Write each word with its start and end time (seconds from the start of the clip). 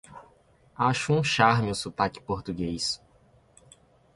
Acho 0.79 1.13
um 1.13 1.23
charme 1.23 1.69
o 1.69 1.75
sotaque 1.75 2.19
português! 2.19 2.99